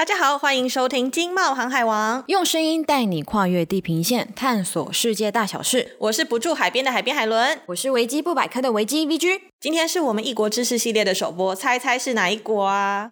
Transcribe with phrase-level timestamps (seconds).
[0.00, 5.94] 大家好，欢迎收听《经贸航海王》，用声音带你跨越地平线，探索世界大小事。
[5.98, 9.42] 我是不住海边的海边海伦，我是维基不百科的维基 VG。
[9.60, 13.10] 今天是我们异国知识系列的首播，猜猜是哪一国啊？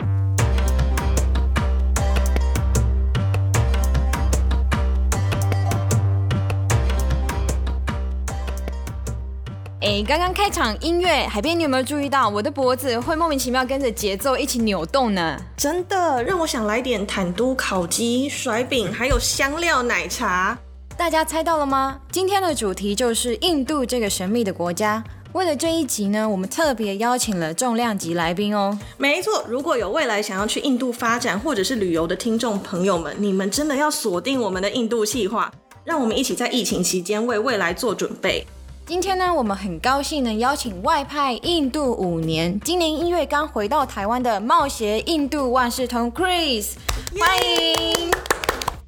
[9.81, 15.41] 哎，刚刚开场音乐，海边你有没有注意到我的脖子会莫名其妙跟着节奏一起扭动呢？
[15.57, 20.59] 真的，让我想来点坦都烤鸡、甩饼，还有香料奶茶。
[20.97, 22.01] 大家猜到了吗？
[22.11, 25.05] 今天的主题就是印度这个神秘的国家。
[25.33, 28.77] 为了这一集呢，我们特别邀请了重量级来宾哦。
[28.97, 35.53] 没错，如果有未来想要去印度发展或者是旅游的听众朋友们，你们真的要锁定我们的印度计划，
[35.85, 38.45] 让我们一起在疫情期间为未来做准备。
[38.89, 46.73] 今天呢，我们很高兴能邀请外派印度五年，今年一月刚回到台湾的贸协印度万事通 Chris，
[47.21, 48.11] 欢迎。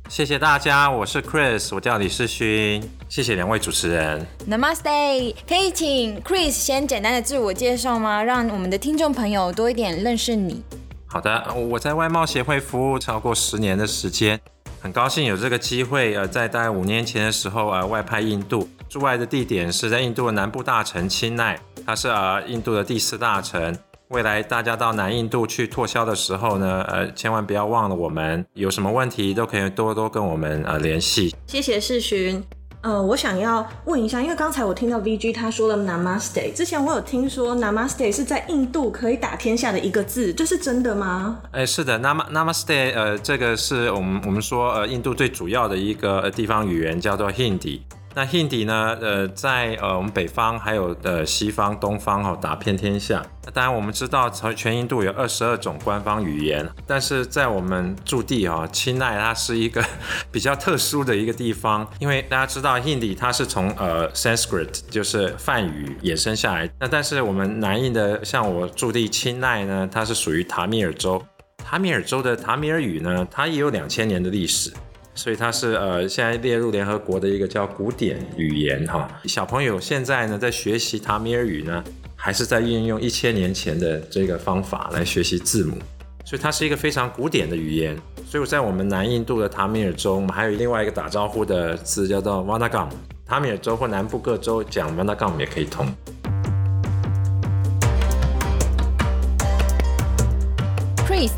[0.09, 2.83] 谢谢大家，我是 Chris，我叫李世勋。
[3.11, 4.27] 谢谢两位主持人。
[4.49, 8.23] Namaste，可以请 Chris 先简单的自我介绍吗？
[8.23, 10.63] 让我们的听众朋友多一点认识你。
[11.09, 14.41] 好的，我在外贸协会服务超过十年的时间。
[14.81, 23.79] 很高兴有这个机会，呃，在大概五年前的时候，呃，外派印度，驻外的地点是在印度的南部大城钦奈，它是呃印度的第四大城。
[24.09, 31.33] 未来大家到南印度去拓销的时候呢，呃，千万不要忘了我们，有什么问题都可以多多跟我们呃联系。
[31.47, 32.43] 谢谢世勋。
[32.81, 41.39] 呃，我想要问一下，因为刚才我听到 VG 他说了 Namaste，之前我有听说 Namaste 是在印度可以打天下的一个字，这是真的吗？
[41.53, 47.83] 哎，是的，Nam Namaste，呃，这个是我们我们说呃印度最主要的一个地方语言叫做 Hindi。
[48.15, 48.99] 那 Hindi 呢？
[49.01, 53.25] 呃，在呃我们北方还有呃西方、东方哈、哦、打遍天下。
[53.45, 59.85] 那当然我们知道，全印度有二十二种官方语言，但是在我们驻地哈钦奈，它是一个
[60.33, 66.69] 比较特殊的一个地方，因为大家知道 Hindi 它是从呃 Sanskrit 就是梵语衍生下来。
[66.81, 71.23] 那但是我们南印的像我驻地钦奈呢，它是属于塔米尔州。
[71.65, 74.73] 塔米尔州的塔米尔语呢，它也有两千年的历史。
[75.15, 79.09] 所以它是呃，现在列入联合国的一个叫古典语言哈。
[79.25, 81.85] 小朋友现在呢，在学习塔米尔语呢，
[82.17, 85.77] 还是在运用一千年前的这个方法来学习字母，
[86.25, 87.97] 所以它是一个非常古典的语言。
[88.25, 92.89] 所以我在我们南印度的塔米尔州，我们还有另外一个打招呼的字叫做 Vanakkam。
[93.27, 95.87] 塔米尔州或南部各州讲 Vanakkam 也可以通。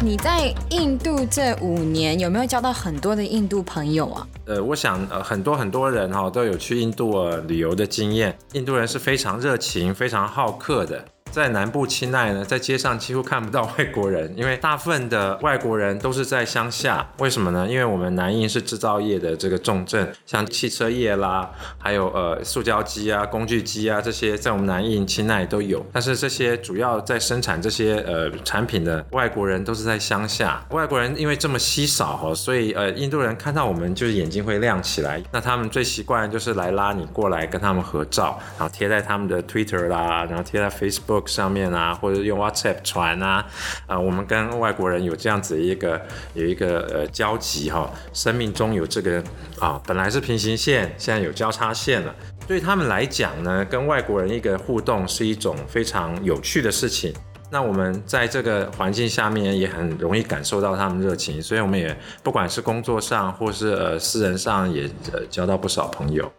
[0.00, 4.26] 你在印度这五年有没有交到很多的印度朋友啊？
[4.44, 11.04] 呃，我想呃很多很多人哈都有去印度呃旅游的经验，印度人是非常热情、非常好客的。
[11.32, 17.09] 在南部钦奈呢，在街上几乎看不到外国人，因为大部分的外国人都是在乡下。
[17.19, 17.66] 为什么呢？
[17.66, 25.84] 因为我们南印是制造业的这个重镇，像汽车业啦，还有呃塑胶机啊、工具机啊这些，在我们南印钦奈都有。
[25.91, 30.62] 但是这些主要在生产这些呃产品的外国人都是在乡下。
[30.70, 35.22] 外国人因为这么稀少哈，所以呃印度人看到我们就是眼睛会亮起来。
[35.32, 41.21] 那他们最习惯就是来拉你过来跟他们合照，然后贴在他们的 Twitter 啦，然后贴在 Facebook。
[41.26, 43.46] 上面啊，或者用 WhatsApp 传啊，
[43.86, 46.00] 啊、我们跟外国人有这样子一个
[46.34, 49.22] 有一个呃交集哈，生命中有这个
[49.58, 52.14] 啊，本来是平行线，现在有交叉线了。
[52.46, 57.14] 对他们来讲呢，跟外国人一个互动是一种非常有趣的事情。
[57.50, 66.32] 那我们在这个环境下面也很容易感受到他们热情，所以我们也不管是工作上或是呃私人上也呃交到不少朋友。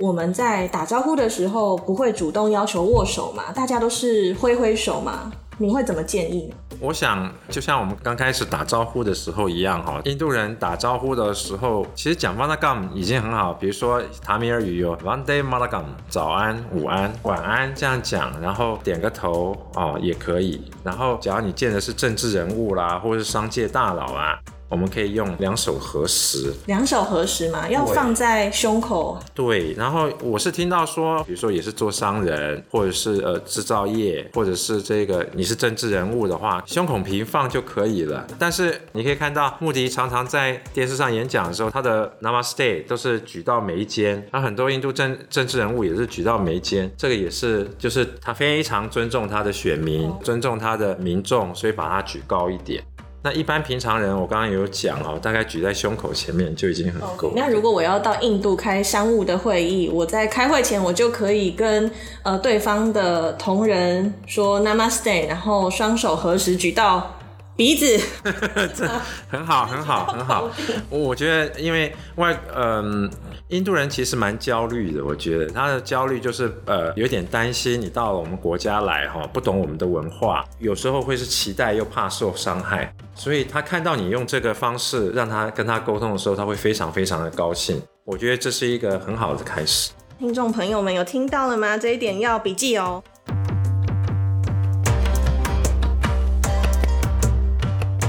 [0.00, 3.52] 我们在打招呼的时候不会主动要求握手嘛？
[3.52, 5.30] 大家都是挥挥手嘛？
[5.58, 6.56] 你会怎么建议呢？
[6.80, 20.62] 我想就像我们刚开始打招呼的时候一样哈，印度人打招呼的时候其实讲 v a n a g a m 已经很好，比如说塔米尔语有 Vande Mataram 早安、午安、晚安这样讲，然后点个头哦也可以。
[20.82, 24.40] 然后假如你见的是政治人物啦，或是商界大佬啊。
[24.70, 29.18] 我们可以用两手合十，两手合十嘛，要放在胸口。
[29.34, 38.26] 对，然后我是听到说，比如说也是做商人，或者是呃制造业，或者是这个你是政治人物的话，胸口平放就可以了。
[38.38, 52.82] 但是你可以看到，穆迪常常在电视上演讲的时候，他的 Namaste 都是举到眉间，那很多印度政政治人物也是举到眉间，这个也是就是他非常尊重他的选民，尊重他的民众，所以把它举高一点。
[53.22, 57.32] 那一般平常人，我刚刚有讲哦，大概举在胸口前面就已经很够。
[57.36, 61.90] 那如果我要到印度开商务的会议，我在开会前我就可以跟
[62.22, 67.14] 呃对方的同仁说 Namaste，然后双手合十举到
[67.60, 68.00] 鼻子，
[68.74, 68.88] 这
[69.28, 70.50] 很好，很好，很好。
[70.88, 73.10] 我觉得，因为外，嗯、呃，
[73.48, 75.04] 印度人其实蛮焦虑的。
[75.04, 82.94] 我觉得他的焦虑就是，呃，有点担心你到了我们国家来，哈，不懂我们的文化，有时候会是期待又怕受伤害。
[83.14, 87.78] 所以他看到你用这个方式让他跟他沟通的时候，他会非常非常的高兴。
[88.06, 89.90] 我觉得这是一个很好的开始。
[90.18, 91.76] 听众朋友们有听到了吗？
[91.76, 93.04] 这一点要笔记哦。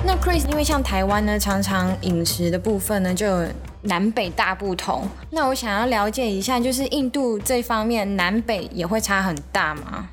[0.03, 3.48] 那 Chris，因为像台湾呢，常常饮食的部分呢就有
[3.83, 5.07] 南北大不同。
[5.30, 10.09] 那我想要了解一下，就是印度这方面南北也会差很大吗？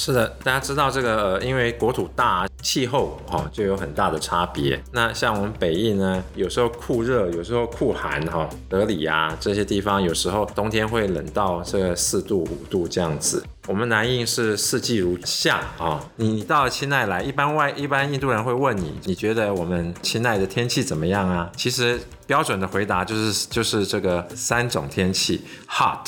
[0.00, 4.80] 是的，大家知道这个，呃，因为国土大，气候哈、哦、就有很大的差别。
[4.92, 8.48] 那像我们北印呢，有时候酷热，有时候酷寒哈、哦。
[8.68, 13.44] 德里啊这些地方，有时候冬天会冷到这个四度五度这样子。
[13.66, 16.00] 我们南印是四季如夏啊、哦。
[16.14, 21.50] 你到了清奈来，一般外一般印度人会问你，你觉得我们清奈的天气怎么样啊？
[21.56, 26.06] 其实标准的回答就是就是这个三种天气：hot、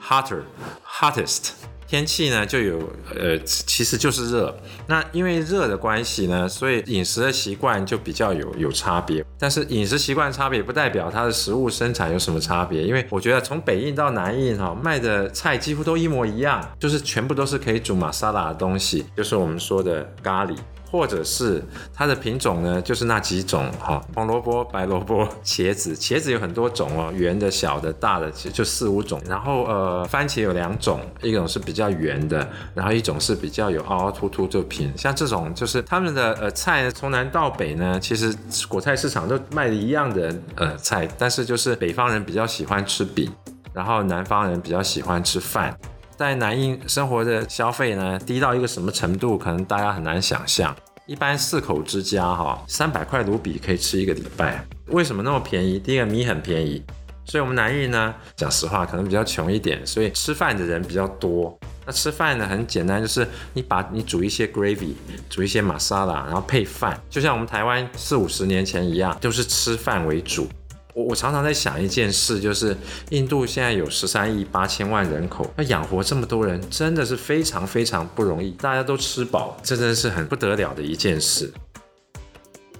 [0.00, 0.42] hotter、
[0.88, 1.50] hottest。
[1.86, 2.78] 天气呢就有，
[3.14, 4.56] 呃，其实就是热。
[4.88, 9.24] 那因为热的关系呢，所以饮食的习惯就比较有有差别。
[9.38, 12.82] 但是饮食习惯差别不代表它的食物生产有什么差别。
[12.82, 20.56] 因为我觉得从北印到南印哈，卖的菜几乎都一模一样，就是全部都是可以煮玛莎拉的东西，就是我们说的咖喱。
[20.90, 21.62] 或者是
[21.92, 29.20] 它的品种呢，就是那几种哈，红萝卜、白萝卜、 茄子，茄子有很多种哦，圆的、小的、大的，其实就四五种。
[29.28, 34.92] 然后呃，番茄有两种，一种是比较圆的，然后一种是比较有凹凹凸凸就品。
[34.96, 38.34] 像这种就是他们的呃菜呢，从南到北呢，其实
[38.68, 43.30] 果菜市场都卖的一样的呃菜，但是就是北方人比较喜欢吃饼，
[43.72, 45.76] 然后南方人比较喜欢吃饭。
[46.16, 50.74] 在南印生活的消费呢，低到一个什么程度，可能大家很难想象。
[51.04, 54.64] 一般四口之家哈，三百块卢比可以吃一个礼拜。
[54.86, 55.78] 为什么那么便宜？
[55.78, 56.82] 第一个米很便宜，
[57.26, 61.56] 所以我们南印呢，讲实话可能比较穷一点，所以吃饭的人比较多。
[61.84, 64.94] 那吃饭呢很简单，就是你把你煮一些 gravy，
[65.28, 70.48] 煮一些 masala，，然后配饭，就像我们台湾四五十年前一样，都是吃饭为主。
[70.96, 72.74] 我我常常在想一件事，就是
[73.10, 78.52] 印度现在有十三亿八千万人口，要养活这么多人，真的是非常非常不容易。
[78.52, 81.52] 大家都吃饱，这真的是很不得了的一件事。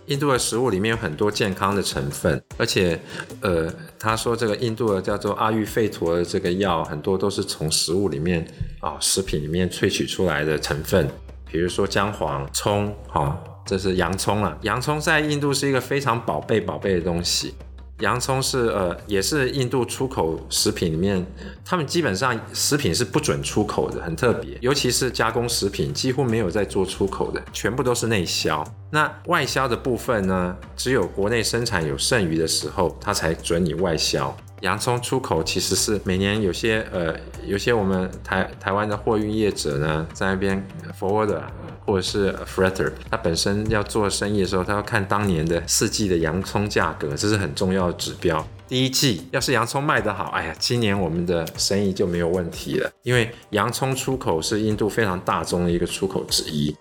[0.06, 2.98] 印度的食物里面有很多健康的成分，而且，
[3.42, 8.46] 呃，他说这个印度的叫做阿育吠陀的这个药，很多都是从食物里面
[8.80, 11.06] 啊、食品里面萃取出来的成分，
[11.52, 17.52] 比如说姜黄、葱，哈、这是洋葱啊，洋葱在印度是一个非常宝贝宝贝的东西。
[18.00, 21.26] 洋葱是呃，也是印度出口食品里面，
[21.64, 28.62] 他们基本上食品是不准出口的，很特别，尤其是加工食品，几乎没有在做出口的，全部都是内销。
[28.90, 34.36] 那外销的部分呢，只有国内生产有剩余的时候，它才准你外销。
[34.60, 37.14] 洋葱出口其实是每年有些呃，
[37.46, 40.66] 有些我们台台湾的货运业者呢，在那边
[40.98, 41.42] forwarder。
[41.86, 48.44] 或者是 freighter，他本身要做生意的时候，他要看当年的四季的洋葱价格，这是很重要的指标。
[48.66, 56.74] 第一季要是洋葱卖得好，哎呀，今年我们的生意就没有问题了，因为洋葱出口是印度非常大宗的一个出口之一。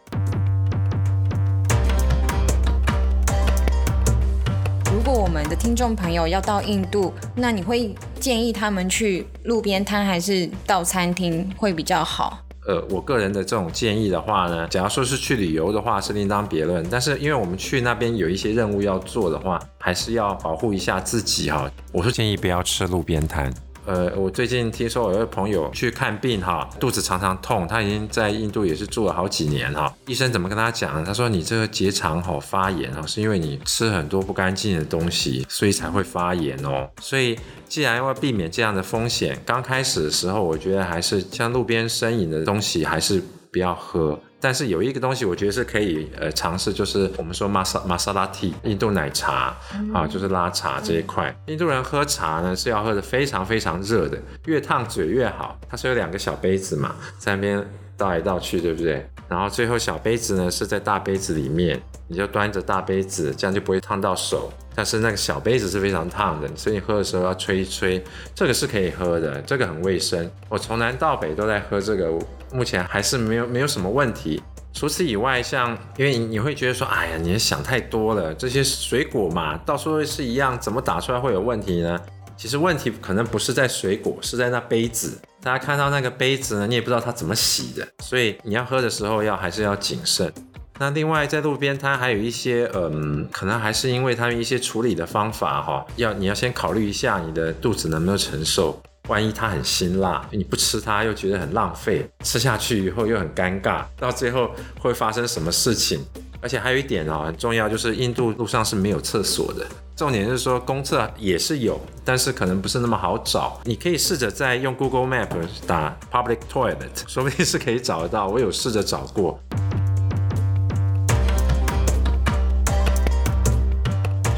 [5.36, 12.40] 们的听众朋友要到印度，那你会建议他们去路边摊还是到餐厅会比较好？
[12.66, 16.88] 呃，我个人的这种建议的话呢，假如说是去旅游的话，是另当别论。
[16.90, 21.70] 但是因为我们去那边有一些任务要做的话，还是要保护一下自己哈。
[21.92, 23.54] 我是建议不要吃路边摊。
[23.86, 29.94] 呃，我最近听说有一个朋友去看病哈，肚子常常痛，他已经在印度也是住了好几年哈。
[30.08, 31.04] 医生怎么跟他讲？
[31.06, 36.90] 他说你这个结肠好发炎啊，是因为你吃很多不干净的东西，所以才会发炎哦。
[37.00, 37.38] 所以
[37.68, 44.20] 既然要避免这样的风险，刚开始的时候，我觉得还是像路边生饮的东西还是不要喝。
[44.40, 49.56] 但是有一个东西，我觉得是可以呃尝试，就是我们说玛莎玛莎拉蒂，印度奶茶
[49.94, 51.36] 啊，就是拉茶这一块。
[51.48, 55.58] 印度人喝茶呢是要喝的非常非常热的，越烫嘴越好。
[55.68, 59.10] 它是有两个小杯子嘛，在那边倒来倒去，对不对？
[59.28, 64.52] 然后最后小杯子呢是在大杯子里面，你就端着大杯子，这样就不会烫到手。
[64.76, 68.04] 但是那个小杯子是非常烫的，所以你喝的时候要吹一吹。
[68.34, 70.30] 这个是可以喝的，这个很卫生。
[70.50, 72.12] 我从南到北都在喝这个。
[72.54, 74.42] 目前还是没有没有什么问题。
[74.72, 82.00] 除此以外，像因为你会觉得说，哎呀，你想太多了，这些水果嘛，到时候是一样，怎么打出来会有问题呢？
[82.38, 85.20] 其实问题可能不是在水果，是在那杯子。
[85.42, 90.32] 大家看到那个杯子呢，你也不知道它怎么洗的，所以你要喝的时候要还是要谨慎。
[90.78, 98.82] 那另外在路边摊还有一些，嗯，可能还是因为他们一些处理的方法哈，要你要先考虑一下你的肚子能不能承受。
[99.08, 106.04] 万一它很辛辣，你不吃它又觉得很浪费，吃下去以后又很尴尬，到最后会发生什么事情？
[106.42, 109.66] 而且还有一点啊，很重要，就是印度路上是没有厕所的。
[109.96, 113.62] 重点是说公厕也是有，但是可能不是那么好找。
[113.64, 115.30] 你可以试着再用 Google Map
[115.68, 116.76] 打 Public Toilet，
[117.08, 118.28] 说不定是可以找得到。
[118.28, 119.40] 我有试着找过。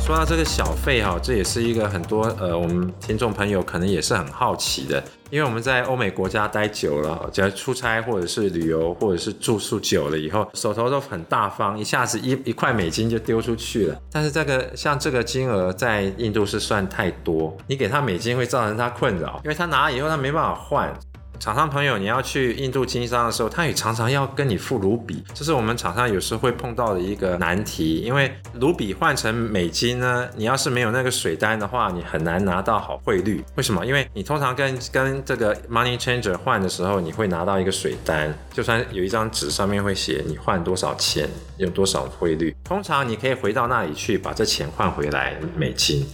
[0.08, 14.02] 说到这个小费哈，这也是一个很多呃，我们听众朋友可能也是很好奇的，因为我们在欧美国家待久了，只要出差或者是旅游或者是住宿久了以后，手头都很大方，一下子一一块美金就丢出去了。
[14.10, 20.98] 但是这个像这个金额在印度是算太多，你给他美金会造成他困扰，因为他拿了以后他没办法换。
[21.40, 27.98] 厂商朋友，你要去印度经商的时候，他也常常要跟你付卢比，这是我们厂商有时会碰到的一个难题。
[27.98, 33.44] 因为卢比换成美金呢，你要是没有那个水单的话，你很难拿到好汇率。
[33.56, 33.86] 为什么？
[33.86, 42.56] 因为你通常跟 跟这个 money changer 换的时候，你会拿到一个水单，就算有一张纸上面会写你换多少钱，有多少汇率。
[42.64, 46.06] 通常你可以回到那里去把这钱换回来美金。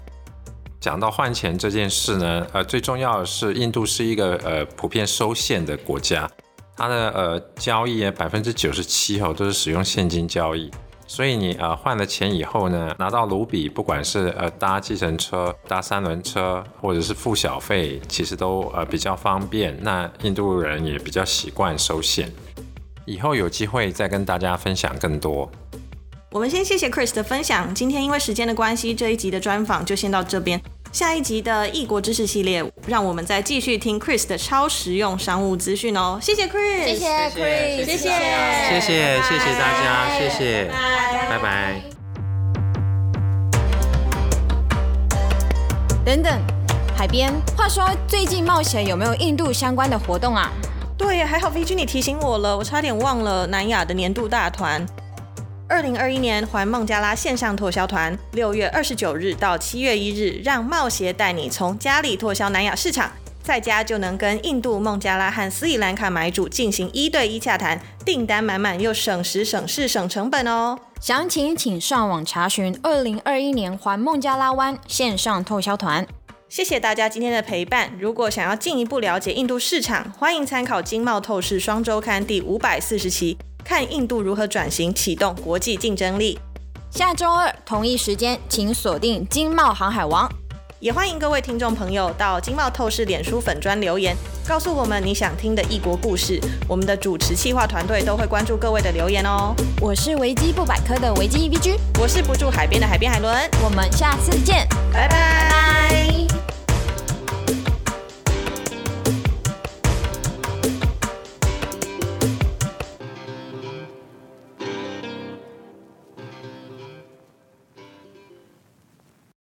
[0.83, 6.29] 讲到换钱这件事呢，呃，最重要的是印度是一个呃普遍收现的国家，
[6.75, 10.69] 它的呃交易百分之九十七哦都是使用现金交易，
[11.07, 19.73] 所以你呃换了钱以后呢，拿到卢比，不管是呃搭计程车、搭三轮车，或者是付小费，其实都呃比较方便。
[19.81, 22.29] 那印度人也比较习惯收现，
[23.05, 25.49] 以后有机会再跟大家分享更多。
[26.29, 27.73] 我们先谢谢 Chris 的分享。
[27.73, 30.61] 今天因为时间的关系，这一集的专访就先到这边。
[30.93, 36.19] 下一集的异国知识系列，让我们再继续听 Chris 的超实用商务资讯哦。
[36.21, 38.09] 谢谢 Chris，谢谢 Chris，谢谢，谢谢，
[38.69, 40.69] 谢谢，谢谢大家，谢谢，
[41.27, 41.81] 拜拜。
[46.05, 46.39] 等等，
[46.95, 50.51] 海边，话说最近冒险有没有印度相关的活动啊？
[50.95, 54.85] 对，还好 VG 你提醒我了，我差点忘了南亚的年度大团。
[55.69, 70.77] 二零二一年环孟加拉线上拓销团，六月二十九日到七月一日，让贸协带你从家里拓销南亚市场，在家就能跟印度、孟加拉和斯里兰卡买主进行一对一洽谈，订单满满又省时省事省成本哦。
[70.99, 76.05] 详情请上网查询二零二一年环孟加拉湾线上拓销团。
[76.49, 77.91] 谢谢大家今天的陪伴。
[77.99, 83.37] 如果想要进一步了解印度市场，欢迎参考《经贸透视双周刊》第五百四十期。
[83.63, 86.37] 看印度如何转型，启动国际竞争力。
[86.91, 90.27] 下周二同一时间，请锁定《经贸航海王》。
[90.79, 94.13] 也欢迎各位听众朋友到经贸透视脸书粉专留言，
[94.45, 96.37] 告诉我们你想听的异国故事。
[96.67, 99.55] 我们的主持企划团队都会关注各位的留言哦。
[99.79, 103.49] 我是维基不百科的维基 EVG，我是不住海边的海边海伦。
[103.63, 105.62] 我们下次见，拜拜。